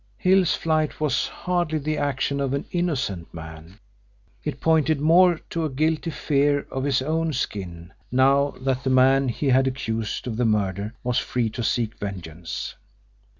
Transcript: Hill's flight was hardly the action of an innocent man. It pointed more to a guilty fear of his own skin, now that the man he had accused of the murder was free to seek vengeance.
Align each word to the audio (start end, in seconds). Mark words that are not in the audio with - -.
Hill's 0.17 0.55
flight 0.55 0.99
was 0.99 1.27
hardly 1.27 1.77
the 1.77 1.99
action 1.99 2.39
of 2.39 2.55
an 2.55 2.65
innocent 2.71 3.31
man. 3.31 3.79
It 4.43 4.59
pointed 4.59 4.99
more 4.99 5.37
to 5.51 5.63
a 5.63 5.69
guilty 5.69 6.09
fear 6.09 6.65
of 6.71 6.83
his 6.85 7.03
own 7.03 7.33
skin, 7.33 7.93
now 8.11 8.55
that 8.61 8.83
the 8.83 8.89
man 8.89 9.29
he 9.29 9.49
had 9.49 9.67
accused 9.67 10.25
of 10.25 10.37
the 10.37 10.45
murder 10.45 10.95
was 11.03 11.19
free 11.19 11.51
to 11.51 11.61
seek 11.63 11.99
vengeance. 11.99 12.73